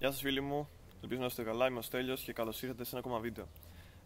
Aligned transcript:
Γεια 0.00 0.10
σας 0.10 0.20
φίλοι 0.20 0.40
μου, 0.40 0.68
ελπίζω 1.02 1.20
να 1.20 1.26
είστε 1.26 1.42
καλά, 1.42 1.66
είμαι 1.66 1.78
ο 1.78 1.82
Στέλιος 1.82 2.22
και 2.22 2.32
καλώς 2.32 2.62
ήρθατε 2.62 2.84
σε 2.84 2.90
ένα 2.90 2.98
ακόμα 2.98 3.18
βίντεο. 3.18 3.48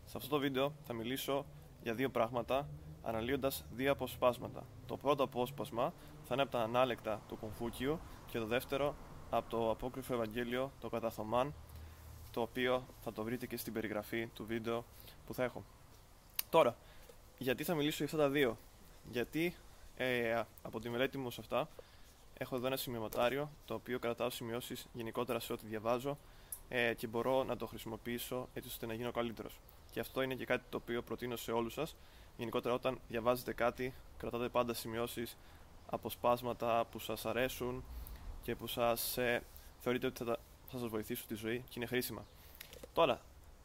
Σε 0.04 0.16
αυτό 0.16 0.28
το 0.28 0.38
βίντεο 0.38 0.72
θα 0.86 0.92
μιλήσω 0.92 1.46
για 1.82 1.94
δύο 1.94 2.10
πράγματα, 2.10 2.68
αναλύοντας 3.02 3.64
δύο 3.74 3.92
αποσπάσματα. 3.92 4.66
Το 4.86 4.96
πρώτο 4.96 5.22
απόσπασμα 5.22 5.92
θα 6.24 6.34
είναι 6.34 6.42
από 6.42 6.50
τα 6.50 6.60
ανάλεκτα 6.60 7.22
του 7.28 7.36
Κομφούκιου 7.36 8.00
και 8.30 8.38
το 8.38 8.46
δεύτερο 8.46 8.94
από 9.30 9.50
το 9.50 9.70
απόκριφο 9.70 10.14
Ευαγγέλιο, 10.14 10.72
το 10.80 10.88
Καταθωμάν, 10.88 11.54
το 12.30 12.40
οποίο 12.40 12.86
θα 13.00 13.12
το 13.12 13.22
βρείτε 13.22 13.46
και 13.46 13.56
στην 13.56 13.72
περιγραφή 13.72 14.26
του 14.26 14.46
βίντεο 14.46 14.84
που 15.26 15.34
θα 15.34 15.44
έχω. 15.44 15.64
Τώρα, 16.50 16.76
γιατί 17.38 17.64
θα 17.64 17.74
μιλήσω 17.74 17.96
για 17.96 18.06
αυτά 18.06 18.18
τα 18.18 18.28
δύο; 18.28 18.58
Γιατί 19.10 19.54
ε, 19.96 20.42
από 20.62 20.80
τη 20.80 20.88
μελέτη 20.88 21.18
μου 21.18 21.30
σε 21.30 21.40
αυτά 21.40 21.68
έχω 22.38 22.56
εδώ 22.56 22.66
ένα 22.66 22.76
σημειωματάριο 22.76 23.50
το 23.64 23.74
οποίο 23.74 23.98
κρατάω 23.98 24.30
σημειώσεις 24.30 24.86
γενικότερα 24.92 25.40
σε 25.40 25.52
ό,τι 25.52 25.66
διαβάζω 25.66 26.18
ε, 26.68 26.94
και 26.94 27.06
μπορώ 27.06 27.44
να 27.44 27.56
το 27.56 27.66
χρησιμοποιήσω 27.66 28.48
έτσι 28.54 28.68
ώστε 28.68 28.86
να 28.86 28.94
γίνω 28.94 29.10
καλύτερος. 29.10 29.60
Και 29.90 30.00
αυτό 30.00 30.22
είναι 30.22 30.34
και 30.34 30.44
κάτι 30.44 30.64
το 30.70 30.76
οποίο 30.76 31.02
προτείνω 31.02 31.36
σε 31.36 31.52
όλους 31.52 31.72
σας. 31.72 31.96
Γενικότερα, 32.36 32.74
όταν 32.74 32.98
διαβάζετε 33.08 33.52
κάτι, 33.52 33.94
κρατάτε 34.16 34.48
πάντα 34.48 34.74
σημειώσεις, 34.74 35.36
αποσπάσματα 35.86 36.86
που 36.90 36.98
σας 36.98 37.26
αρέσουν 37.26 37.84
και 38.42 38.56
που 38.56 38.66
σας 38.66 39.18
ε, 39.18 39.42
θεωρείτε 39.80 40.06
ότι 40.06 40.24
θα, 40.24 40.38
θα 40.66 40.78
σας 40.78 40.88
βοηθήσουν 40.88 41.24
στη 41.24 41.34
ζωή 41.34 41.58
και 41.58 41.72
είναι 41.74 41.86
χρήσιμα. 41.86 42.24
Τώρα, 42.92 43.20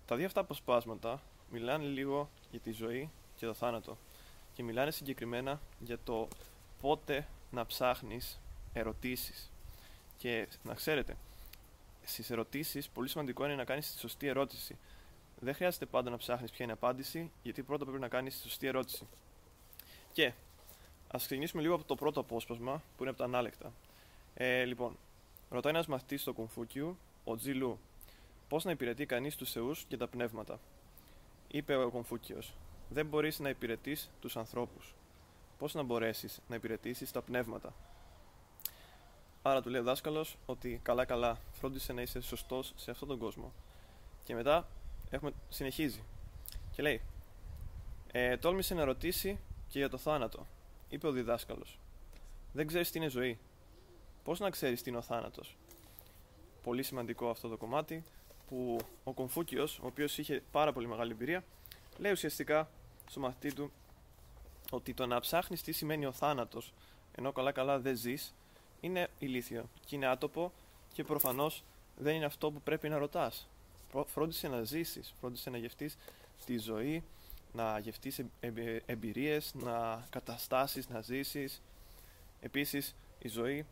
τα 0.06 0.16
δύο 0.16 0.26
αυτά 0.26 0.40
αποσπάσματα 0.40 1.22
μιλάνε 1.52 1.86
λίγο 1.86 2.30
για 2.52 2.60
τη 2.60 2.72
ζωή 2.72 3.10
και 3.36 3.46
το 3.46 3.54
θάνατο 3.54 3.98
και 4.54 4.64
μιλάνε 4.64 4.92
συγκεκριμένα 4.92 5.60
για 5.80 5.98
το 6.04 6.28
πότε 6.82 7.28
να 7.52 7.66
ψάχνεις 7.66 8.40
ερωτήσεις. 8.80 9.52
Και 10.18 10.48
να 10.64 10.74
ξέρετε 10.74 11.16
στις 12.04 12.30
ερωτήσεις 12.30 12.90
πολύ 12.90 13.10
σημαντικό 13.10 13.46
είναι 13.46 13.56
να 13.56 13.64
κάνεις 13.64 13.94
τη 13.94 14.00
σωστή 14.00 14.28
ερώτηση. 14.28 14.78
Δεν 15.40 15.54
χρειάζεται 15.54 15.86
πάντα 15.86 16.10
να 16.10 16.18
ψάχνεις 16.18 16.52
ποια 16.52 16.66
είναι 16.66 16.74
η 16.74 16.78
απάντηση 16.82 17.32
γιατί 17.44 17.64
πρώτα 17.64 17.86
πρέπει 17.86 18.00
να 18.00 18.08
κάνεις 18.08 18.36
τη 18.36 18.42
σωστή 18.42 18.68
ερώτηση. 18.68 19.08
Και 20.12 20.34
ας 21.08 21.26
ξεκινήσουμε 21.26 21.62
λίγο 21.62 21.76
από 21.76 21.84
το 21.84 21.96
πρώτο 21.96 22.20
απόσπασμα 22.20 22.82
που 22.96 23.02
είναι 23.02 23.10
από 23.10 23.18
τα 23.18 23.26
ανάλεκτα. 23.26 23.74
Ε, 24.34 24.64
λοιπόν, 24.64 24.98
ρωτάει 25.50 25.74
ένας 25.74 25.88
μαθητής 25.88 26.22
στο 26.22 26.34
Κομφούκιου 26.34 26.98
ο 27.24 27.36
Τζιλού 27.36 27.80
πώς 28.48 28.64
να 28.64 28.72
υπηρετεί 28.72 29.06
κανείς 29.06 29.36
τους 29.36 29.52
θεούς 29.52 29.86
και 29.88 29.98
τα 29.98 30.08
πνεύματα; 30.08 30.60
Είπε 31.48 31.76
ο 31.76 31.90
Κομφούκιος 31.90 32.54
δεν 32.90 33.06
μπορείς 33.06 33.40
να 33.40 33.50
υπηρετείς 33.50 34.10
τους 34.22 34.38
ανθρώπους. 34.38 34.96
Πώς 35.58 35.74
να 35.74 35.84
μπορέσεις 35.84 36.40
να 36.48 36.56
υπηρετήσεις 36.56 37.12
τα 37.12 37.22
πνεύματα; 37.22 37.74
Άρα 39.42 39.62
του 39.62 39.70
λέει 39.70 39.82
ο 39.82 39.84
δάσκαλος 39.84 40.38
ότι 40.46 40.80
καλά-καλά 40.84 41.38
φρόντισε 41.52 41.94
να 41.94 42.02
είσαι 42.02 42.22
σωστός 42.22 42.74
σε 42.76 42.92
αυτόν 42.92 43.08
τον 43.08 43.18
κόσμο. 43.18 43.54
Και 44.24 44.36
μετά 44.36 44.68
έχουμε, 45.10 45.32
συνεχίζει 45.50 46.04
και 46.72 46.82
λέει: 46.82 47.02
ε, 48.12 48.38
Τόλμησε 48.38 48.74
να 48.74 48.84
ρωτήσει 48.84 49.40
και 49.68 49.80
για 49.80 49.90
το 49.90 49.98
θάνατο. 49.98 50.46
Είπε 50.90 51.08
ο 51.08 51.12
διδάσκαλος: 51.12 51.80
Δεν 52.54 52.68
ξέρεις 52.68 52.92
τι 52.92 52.98
είναι 52.98 53.10
ζωή. 53.10 53.40
Πώς 54.24 54.40
να 54.40 54.50
ξέρεις 54.50 54.82
τι 54.82 54.90
είναι 54.90 54.98
ο 54.98 55.02
θάνατος; 55.02 55.58
Πολύ 56.64 56.84
σημαντικό 56.84 57.30
αυτό 57.30 57.48
το 57.48 57.58
κομμάτι 57.58 58.04
που 58.48 58.78
ο 59.04 59.14
Κομφούκιος, 59.14 59.80
ο 59.80 59.86
οποίος 59.86 60.18
είχε 60.18 60.44
πάρα 60.52 60.74
πολύ 60.74 60.88
μεγάλη 60.88 61.12
εμπειρία, 61.12 61.44
λέει 61.98 62.12
ουσιαστικά 62.12 62.70
στο 63.10 63.20
μαθητή 63.20 63.54
του 63.54 63.72
ότι 64.72 64.94
το 64.94 65.06
να 65.06 65.20
ψάχνεις 65.20 65.62
τι 65.62 65.72
σημαίνει 65.72 66.06
ο 66.06 66.12
θάνατος 66.12 66.74
ενώ 67.16 67.32
καλά-καλά 67.32 67.80
δεν 67.80 67.96
ζεις, 67.96 68.34
είναι 68.82 69.08
ηλίθιο 69.20 69.70
και 69.86 69.96
είναι 69.96 70.06
άτοπο 70.06 70.52
και 70.94 71.04
προφανώς 71.04 71.64
δεν 71.98 72.16
είναι 72.16 72.26
αυτό 72.26 72.52
που 72.52 72.62
πρέπει 72.62 72.90
να 72.90 72.98
ρωτάς. 72.98 73.48
Φρόντισε 74.06 74.48
να 74.48 74.64
ζήσεις, 74.64 75.14
φρόντισε 75.20 75.50
να 75.50 75.58
γευτείς 75.58 75.98
τη 76.46 76.58
ζωή, 76.58 77.04
να 77.54 77.80
γευτείς 77.80 78.22
εμπειρίες, 78.86 79.54
να 79.54 80.06
καταστάσεις, 80.10 80.90
να 80.90 81.02
ζήσεις. 81.02 81.62
Επίσης 82.42 82.96
η 83.20 83.28
ζωή 83.28 83.66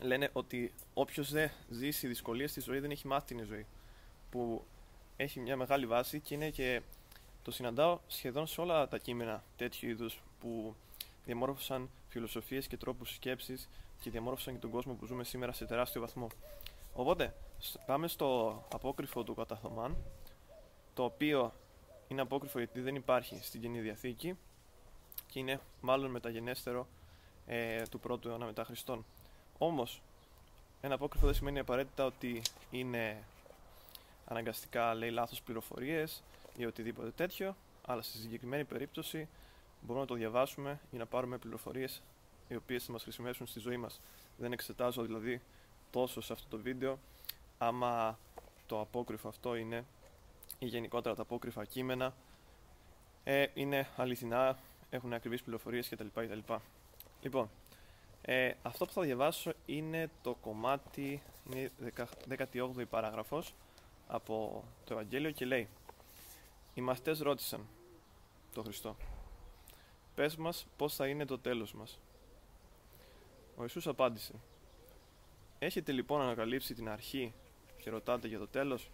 λένε 0.00 0.30
ότι 0.32 0.72
όποιος 0.94 1.30
δεν 1.30 1.50
ζήσει 1.70 2.06
δυσκολίες 2.06 2.50
στη 2.50 2.60
ζωή 2.60 2.78
δεν 2.78 2.90
έχει 2.90 3.06
μάθει 3.06 3.34
την 3.34 3.44
ζωή 3.44 3.66
που 4.30 4.64
έχει 5.16 5.40
μια 5.40 5.56
μεγάλη 5.56 5.86
βάση 5.86 6.20
και 6.20 6.34
είναι 6.34 6.50
και 6.50 6.80
το 7.42 7.50
συναντάω 7.50 7.98
σχεδόν 8.06 8.46
σε 8.46 8.60
όλα 8.60 8.88
τα 8.88 8.98
κείμενα 8.98 9.42
τέτοιου 9.56 9.88
είδους 9.88 10.22
που 10.40 10.74
διαμόρφωσαν 11.24 11.90
φιλοσοφίες 12.08 12.66
και 12.66 12.76
τρόπους 12.76 13.14
σκέψης 13.14 13.68
και 14.00 14.10
διαμόρφωσαν 14.10 14.54
και 14.54 14.60
τον 14.60 14.70
κόσμο 14.70 14.94
που 14.94 15.06
ζούμε 15.06 15.24
σήμερα 15.24 15.52
σε 15.52 15.64
τεράστιο 15.64 16.00
βαθμό. 16.00 16.28
Οπότε, 16.92 17.34
πάμε 17.86 18.08
στο 18.08 18.62
απόκριφο 18.72 19.22
του 19.22 19.34
Καταθωμάν, 19.34 19.96
το 20.94 21.04
οποίο 21.04 21.52
είναι 22.08 22.20
απόκριφο 22.20 22.58
γιατί 22.58 22.80
δεν 22.80 22.94
υπάρχει 22.94 23.38
στην 23.42 23.60
Κοινή 23.60 23.80
Διαθήκη 23.80 24.36
και 25.26 25.38
είναι 25.38 25.60
μάλλον 25.80 26.10
μεταγενέστερο 26.10 26.86
ε, 27.46 27.82
του 27.90 28.00
πρώτου 28.00 28.28
αιώνα 28.28 28.44
μετά 28.44 28.64
Χριστόν. 28.64 29.04
Όμως, 29.58 30.02
ένα 30.80 30.94
απόκριφο 30.94 31.26
δεν 31.26 31.34
σημαίνει 31.34 31.58
απαραίτητα 31.58 32.04
ότι 32.04 32.42
είναι 32.70 33.22
αναγκαστικά 34.26 34.94
λέει 34.94 35.10
λάθος 35.10 35.42
πληροφορίες 35.42 36.22
ή 36.56 36.66
οτιδήποτε 36.66 37.10
τέτοιο, 37.10 37.56
αλλά 37.86 38.02
στη 38.02 38.18
συγκεκριμένη 38.18 38.64
περίπτωση 38.64 39.28
μπορούμε 39.80 40.00
να 40.00 40.06
το 40.06 40.14
διαβάσουμε 40.14 40.80
για 40.90 40.98
να 40.98 41.06
πάρουμε 41.06 41.38
πληροφορίες 41.38 42.02
οι 42.48 42.56
οποίες 42.56 42.84
θα 42.84 42.92
μας 42.92 43.02
χρησιμεύσουν 43.02 43.46
στη 43.46 43.58
ζωή 43.58 43.76
μας. 43.76 44.00
Δεν 44.36 44.52
εξετάζω 44.52 45.02
δηλαδή 45.02 45.40
τόσο 45.90 46.20
σε 46.20 46.32
αυτό 46.32 46.56
το 46.56 46.62
βίντεο 46.62 46.98
άμα 47.58 48.18
το 48.66 48.80
απόκριφο 48.80 49.28
αυτό 49.28 49.54
είναι 49.54 49.84
ή 50.58 50.66
γενικότερα 50.66 51.14
τα 51.14 51.22
απόκριφα 51.22 51.64
κείμενα 51.64 52.14
ε, 53.24 53.46
είναι 53.54 53.88
αληθινά, 53.96 54.58
έχουν 54.90 55.12
ακριβείς 55.12 55.42
πληροφορίες 55.42 55.88
κτλ. 55.88 56.06
κτλ. 56.14 56.52
Λοιπόν, 57.22 57.50
ε, 58.22 58.52
αυτό 58.62 58.86
που 58.86 58.92
θα 58.92 59.02
διαβάσω 59.02 59.52
είναι 59.66 60.10
το 60.22 60.34
κομμάτι, 60.34 61.22
είναι 61.50 61.70
18η 62.52 62.84
παράγραφος 62.90 63.54
από 64.06 64.64
το 64.84 64.94
Ευαγγέλιο 64.94 65.30
και 65.30 65.44
λέει 65.44 65.68
Οι 66.74 66.80
μαθητές 66.80 67.18
ρώτησαν 67.20 67.66
το 68.54 68.62
Χριστό 68.62 68.96
Πες 70.20 70.36
μας 70.36 70.66
πώς 70.76 70.94
θα 70.94 71.06
είναι 71.06 71.24
το 71.24 71.38
τέλος 71.38 71.72
μας. 71.72 72.00
Ο 73.56 73.62
Ιησούς 73.62 73.86
απάντησε 73.86 74.34
Έχετε 75.58 75.92
λοιπόν 75.92 76.20
ανακαλύψει 76.20 76.74
την 76.74 76.88
αρχή 76.88 77.34
και 77.82 77.90
ρωτάτε 77.90 78.28
για 78.28 78.38
το 78.38 78.48
τέλος; 78.48 78.90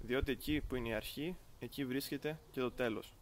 Διότι 0.00 0.32
εκεί 0.32 0.60
που 0.60 0.74
είναι 0.74 0.88
η 0.88 0.92
αρχή 0.92 1.36
εκεί 1.58 1.84
βρίσκεται 1.84 2.38
και 2.50 2.60
το 2.60 2.70
τέλος. 2.70 3.14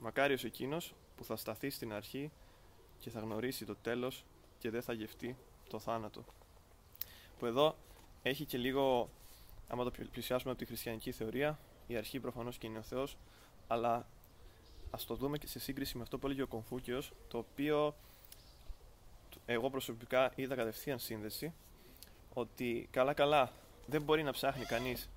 Μακάριος 0.00 0.44
εκείνος 0.44 0.94
που 1.16 1.24
θα 1.24 1.36
σταθεί 1.36 1.70
στην 1.70 1.92
αρχή 1.92 2.30
και 2.98 3.10
θα 3.10 3.20
γνωρίσει 3.20 3.64
το 3.64 3.76
τέλος 3.76 4.24
και 4.58 4.70
δεν 4.70 4.82
θα 4.82 4.92
γευτεί 4.92 5.36
το 5.68 5.78
θάνατο 5.78 6.24
που 7.38 7.46
εδώ 7.46 7.76
έχει 8.22 8.44
και 8.44 8.58
λίγο 8.58 9.10
άμα 9.68 9.84
το 9.84 9.90
πλησιάσουμε 10.12 10.50
από 10.50 10.60
τη 10.60 10.66
χριστιανική 10.66 11.12
θεωρία 11.12 11.58
η 11.86 11.96
αρχή 11.96 12.20
προφανώς 12.20 12.58
και 12.58 12.66
είναι 12.66 12.78
ο 12.78 12.82
Θεός 12.82 13.16
αλλά 13.66 14.06
ας 14.90 15.06
το 15.06 15.14
δούμε 15.14 15.38
και 15.38 15.46
σε 15.46 15.58
σύγκριση 15.58 15.96
με 15.96 16.02
αυτό 16.02 16.18
που 16.18 16.26
έλεγε 16.26 16.42
ο 16.42 16.46
Κομφούκιος 16.46 17.12
το 17.28 17.38
οποίο 17.38 17.94
εγώ 19.46 19.70
προσωπικά 19.70 20.32
είδα 20.34 20.54
κατευθείαν 20.54 20.98
σύνδεση 20.98 21.52
ότι 22.32 22.88
καλά 22.90 23.14
καλά 23.14 23.52
δεν 23.86 24.02
μπορεί 24.02 24.22
να 24.22 24.32
ψάχνει 24.32 24.64
κανείς 24.64 25.08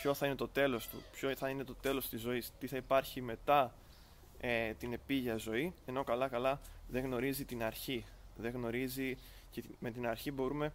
ποιο 0.00 0.14
θα 0.14 0.26
είναι 0.26 0.34
το 0.34 0.48
τέλος 0.48 0.88
του, 0.88 1.02
ποιο 1.12 1.36
θα 1.36 1.48
είναι 1.48 1.64
το 1.64 1.74
τέλος 1.74 2.08
της 2.08 2.20
ζωής, 2.20 2.52
τι 2.58 2.66
θα 2.66 2.76
υπάρχει 2.76 3.20
μετά 3.20 3.74
ε, 4.40 4.72
την 4.74 4.92
επίγεια 4.92 5.36
ζωή, 5.36 5.74
ενώ 5.86 6.04
καλά 6.04 6.28
καλά 6.28 6.60
δεν 6.88 7.04
γνωρίζει 7.04 7.44
την 7.44 7.62
αρχή, 7.62 8.04
δεν 8.36 8.52
γνωρίζει 8.52 9.16
και 9.50 9.62
με 9.78 9.90
την 9.90 10.06
αρχή 10.06 10.30
μπορούμε 10.30 10.72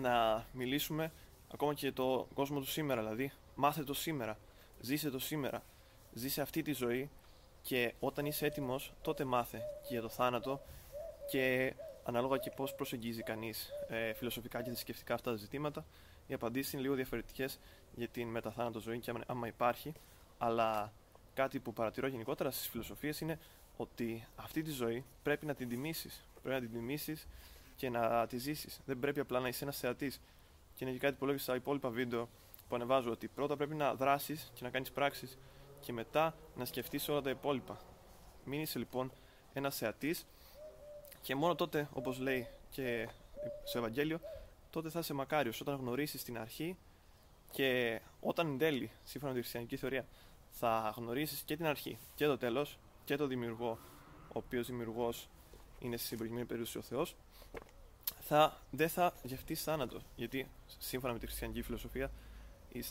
να 0.00 0.46
μιλήσουμε 0.52 1.12
ακόμα 1.52 1.74
και 1.74 1.80
για 1.86 1.92
το 1.92 2.28
κόσμο 2.34 2.60
του 2.60 2.66
σήμερα, 2.66 3.00
δηλαδή 3.00 3.32
μάθε 3.54 3.84
το 3.84 3.94
σήμερα, 3.94 4.38
ζήσε 4.80 5.10
το 5.10 5.18
σήμερα, 5.18 5.62
ζήσε 6.12 6.40
αυτή 6.40 6.62
τη 6.62 6.72
ζωή 6.72 7.10
και 7.62 7.94
όταν 8.00 8.26
είσαι 8.26 8.46
έτοιμος 8.46 8.92
τότε 9.02 9.24
μάθε 9.24 9.58
και 9.58 9.88
για 9.88 10.00
το 10.00 10.08
θάνατο 10.08 10.62
και 11.30 11.74
ανάλογα 12.04 12.36
και 12.36 12.50
πώς 12.50 12.74
προσεγγίζει 12.74 13.22
κανείς 13.22 13.70
ε, 13.88 14.12
φιλοσοφικά 14.12 14.62
και 14.62 14.70
θρησκευτικά 14.70 15.14
αυτά 15.14 15.30
τα 15.30 15.36
ζητήματα. 15.36 15.84
Οι 16.26 16.34
απαντήσει 16.34 16.70
είναι 16.72 16.82
λίγο 16.82 16.94
διαφορετικές 16.94 17.58
για 17.94 18.08
την 18.08 18.28
μεταθάνατο 18.28 18.80
ζωή 18.80 18.98
και 18.98 19.12
άμα 19.26 19.46
υπάρχει, 19.46 19.92
αλλά 20.38 20.92
κάτι 21.34 21.58
που 21.58 21.72
παρατηρώ 21.72 22.06
γενικότερα 22.06 22.50
στις 22.50 22.68
φιλοσοφίες 22.68 23.20
είναι 23.20 23.38
ότι 23.76 24.26
αυτή 24.36 24.62
τη 24.62 24.70
ζωή 24.70 25.04
πρέπει 25.22 25.46
να 25.46 25.54
την 25.54 25.68
τιμήσεις. 25.68 26.24
Πρέπει 26.42 26.60
να 26.60 26.68
την 26.68 26.78
τιμήσεις 26.78 27.26
και 27.76 27.90
να 27.90 28.26
τη 28.26 28.38
ζήσεις. 28.38 28.80
Δεν 28.86 28.98
πρέπει 28.98 29.20
απλά 29.20 29.40
να 29.40 29.48
είσαι 29.48 29.64
ένας 29.64 29.78
θεατής. 29.78 30.20
Και 30.74 30.84
είναι 30.84 30.92
και 30.92 30.98
κάτι 30.98 31.16
που 31.18 31.26
λέω 31.26 31.38
στα 31.38 31.54
υπόλοιπα 31.54 31.88
βίντεο 31.88 32.28
που 32.68 32.74
ανεβάζω 32.74 33.10
ότι 33.10 33.28
πρώτα 33.28 33.56
πρέπει 33.56 33.74
να 33.74 33.94
δράσεις 33.94 34.50
και 34.54 34.64
να 34.64 34.70
κάνεις 34.70 34.90
πράξεις 34.90 35.38
και 35.82 35.92
μετά 35.92 36.34
να 36.56 36.64
σκεφτείς 36.64 37.08
όλα 37.08 37.20
τα 37.20 37.30
υπόλοιπα. 37.30 37.80
Μην 38.44 38.60
είσαι 38.60 38.78
λοιπόν 38.78 39.12
ένας 39.52 39.76
θεατής 39.76 40.26
και 41.22 41.34
μόνο 41.34 41.54
τότε, 41.54 41.88
όπως 41.92 42.18
λέει 42.18 42.48
και 42.70 43.08
στο 43.64 43.78
Ευαγγέλιο, 43.78 44.20
τότε 44.70 44.90
θα 44.90 44.98
είσαι 44.98 45.14
μακάριος 45.14 45.60
όταν 45.60 45.76
γνωρίσεις 45.76 46.24
την 46.24 46.38
αρχή 46.38 46.76
και 47.50 48.00
όταν 48.20 48.46
εν 48.46 48.58
τέλει, 48.58 48.90
σύμφωνα 49.04 49.32
με 49.32 49.36
τη 49.36 49.42
χριστιανική 49.42 49.76
θεωρία, 49.76 50.06
θα 50.50 50.94
γνωρίσεις 50.96 51.40
και 51.40 51.56
την 51.56 51.66
αρχή 51.66 51.98
και 52.14 52.26
το 52.26 52.38
τέλος 52.38 52.78
και 53.04 53.16
το 53.16 53.26
δημιουργό, 53.26 53.78
ο 54.28 54.38
οποίος 54.38 54.66
δημιουργός 54.66 55.28
είναι 55.78 55.96
στην 55.96 56.16
προηγούμενη 56.16 56.46
περίπτωση 56.46 56.78
ο 56.78 56.82
Θεός, 56.82 57.16
θα, 58.20 58.58
δεν 58.70 58.88
θα 58.88 59.14
γευτείς 59.22 59.62
θάνατο. 59.62 60.00
Γιατί 60.16 60.50
σύμφωνα 60.78 61.12
με 61.12 61.18
τη 61.18 61.26
χριστιανική 61.26 61.62
φιλοσοφία, 61.62 62.10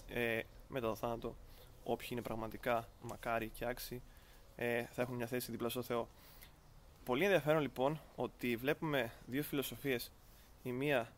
ε, 0.07 0.41
μετά 0.67 0.87
το 0.87 0.95
θάνατο, 0.95 1.35
όποιοι 1.83 2.07
είναι 2.11 2.21
πραγματικά 2.21 2.87
μακάρι 3.01 3.49
και 3.49 3.65
άξιοι, 3.65 4.01
ε, 4.55 4.83
θα 4.83 5.01
έχουν 5.01 5.15
μια 5.15 5.27
θέση 5.27 5.51
δίπλα 5.51 5.69
στο 5.69 5.81
Θεό. 5.81 6.07
Πολύ 7.05 7.23
ενδιαφέρον 7.23 7.61
λοιπόν 7.61 7.99
ότι 8.15 8.55
βλέπουμε 8.55 9.11
δύο 9.25 9.43
φιλοσοφίες, 9.43 10.11
η 10.63 10.71
μία 10.71 11.11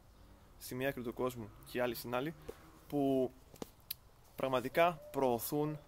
στη 0.60 0.76
μία 0.76 0.90
άκρη 0.90 1.04
του 1.04 1.14
κόσμου 1.14 1.50
και 1.72 1.78
η 1.78 1.82
άλλη 1.82 1.96
στην 1.96 2.16
άλλη, 2.16 2.34
που 2.88 3.32
πραγματικά 4.36 5.02
προωθούν 5.12 5.80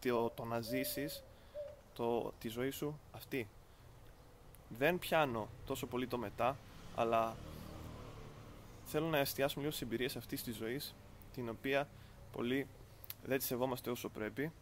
το, 0.00 0.30
το 0.30 0.44
να 0.44 0.60
ζήσεις 0.60 1.24
το, 1.94 2.32
τη 2.38 2.48
ζωή 2.48 2.70
σου 2.70 2.98
αυτή. 3.12 3.48
Δεν 4.68 4.98
πιάνω 4.98 5.48
τόσο 5.66 5.86
πολύ 5.86 6.06
το 6.06 6.18
μετά, 6.18 6.56
αλλά 6.94 7.36
θέλω 8.84 9.06
να 9.06 9.18
εστιάσουμε 9.18 9.62
λίγο 9.62 9.74
στις 9.74 9.86
εμπειρίες 9.86 10.16
αυτής 10.16 10.42
της 10.42 10.56
ζωής, 10.56 10.94
την 11.34 11.48
οποία 11.48 11.88
πολλοί 12.32 12.66
δεν 13.24 13.38
τη 13.38 13.44
σεβόμαστε 13.44 13.90
όσο 13.90 14.08
πρέπει 14.08 14.52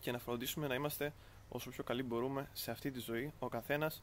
και 0.00 0.12
να 0.12 0.18
φροντίσουμε 0.18 0.66
να 0.66 0.74
είμαστε 0.74 1.12
όσο 1.48 1.70
πιο 1.70 1.84
καλοί 1.84 2.02
μπορούμε 2.02 2.48
σε 2.52 2.70
αυτή 2.70 2.90
τη 2.90 3.00
ζωή, 3.00 3.32
ο 3.38 3.48
καθένας 3.48 4.02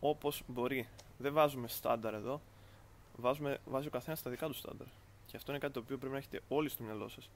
όπως 0.00 0.42
μπορεί. 0.46 0.88
Δεν 1.18 1.32
βάζουμε 1.32 1.68
στάνταρ 1.68 2.14
εδώ, 2.14 2.40
βάζουμε, 3.16 3.58
βάζει 3.64 3.86
ο 3.86 3.90
καθένας 3.90 4.22
τα 4.22 4.30
δικά 4.30 4.46
του 4.46 4.54
στάνταρ. 4.54 4.86
Και 5.26 5.36
αυτό 5.36 5.50
είναι 5.50 5.60
κάτι 5.60 5.72
το 5.72 5.80
οποίο 5.80 5.98
πρέπει 5.98 6.12
να 6.12 6.18
έχετε 6.18 6.40
όλοι 6.48 6.68
στο 6.68 6.82
μυαλό 6.82 7.08
σας. 7.08 7.30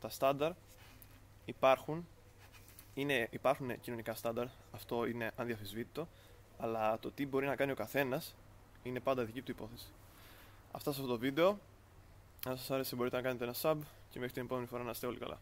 Τα 0.00 0.08
στάνταρ 0.08 0.52
υπάρχουν, 1.44 2.06
είναι, 2.94 3.28
υπάρχουν 3.30 3.80
κοινωνικά 3.80 4.14
στάνταρ, 4.14 4.46
αυτό 4.72 5.06
είναι 5.06 5.30
ανδιαφεσβήτητο, 5.36 6.08
αλλά 6.58 6.98
το 6.98 7.10
τι 7.10 7.26
μπορεί 7.26 7.46
να 7.46 7.56
κάνει 7.56 7.72
ο 7.72 7.74
καθένας 7.74 8.34
είναι 8.82 9.00
πάντα 9.00 9.24
δική 9.24 9.42
του 9.42 9.50
υπόθεση. 9.50 9.86
Αυτά 10.72 10.92
σε 10.92 11.00
αυτό 11.00 11.12
το 11.12 11.18
βίντεο. 11.18 11.58
Αν 12.46 12.56
σας 12.56 12.70
άρεσε 12.70 12.96
μπορείτε 12.96 13.16
να 13.16 13.22
κάνετε 13.22 13.44
ένα 13.44 13.54
sub 13.62 13.76
και 14.08 14.18
μέχρι 14.18 14.34
την 14.34 14.42
επόμενη 14.42 14.66
φορά 14.66 14.82
να 14.82 14.90
είστε 14.90 15.06
όλοι 15.06 15.18
καλά. 15.18 15.40